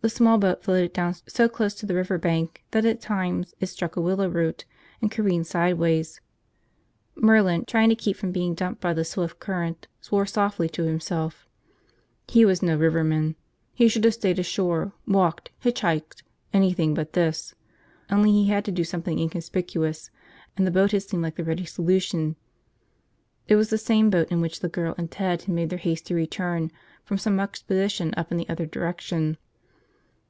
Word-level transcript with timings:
The 0.00 0.08
small 0.08 0.38
boat 0.38 0.62
floated 0.62 0.92
downstream 0.92 1.28
so 1.34 1.48
close 1.48 1.74
to 1.74 1.84
the 1.84 1.96
riverbank 1.96 2.62
that 2.70 2.84
at 2.86 3.00
times 3.00 3.52
it 3.58 3.66
struck 3.66 3.96
a 3.96 4.00
willow 4.00 4.28
root 4.28 4.64
and 5.02 5.10
careened 5.10 5.48
sideways. 5.48 6.20
Merlin, 7.16 7.64
trying 7.66 7.88
to 7.88 7.96
keep 7.96 8.16
from 8.16 8.30
being 8.30 8.54
dumped 8.54 8.80
by 8.80 8.94
the 8.94 9.04
swift 9.04 9.40
current, 9.40 9.88
swore 10.00 10.24
softly 10.24 10.68
to 10.68 10.84
himself. 10.84 11.48
He 12.28 12.44
was 12.44 12.62
no 12.62 12.76
riverman. 12.76 13.34
He 13.74 13.88
should 13.88 14.04
have 14.04 14.14
stayed 14.14 14.38
ashore, 14.38 14.92
walked, 15.04 15.50
hitchhiked, 15.64 16.22
anything 16.52 16.94
but 16.94 17.14
this. 17.14 17.56
Only 18.08 18.30
he 18.30 18.46
had 18.46 18.64
to 18.66 18.72
do 18.72 18.84
something 18.84 19.18
inconspicuous, 19.18 20.12
and 20.56 20.64
the 20.64 20.70
boat 20.70 20.92
had 20.92 21.02
seemed 21.02 21.24
like 21.24 21.34
the 21.34 21.42
ready 21.44 21.64
solution. 21.64 22.36
It 23.48 23.56
was 23.56 23.70
the 23.70 23.78
same 23.78 24.10
boat 24.10 24.30
in 24.30 24.40
which 24.40 24.60
the 24.60 24.68
girl 24.68 24.94
and 24.96 25.10
Ted 25.10 25.42
had 25.42 25.54
made 25.56 25.70
their 25.70 25.76
hasty 25.80 26.14
return 26.14 26.70
from 27.04 27.18
some 27.18 27.40
expedition 27.40 28.14
up 28.16 28.30
in 28.30 28.38
the 28.38 28.48
other 28.48 28.64
direction. 28.64 29.36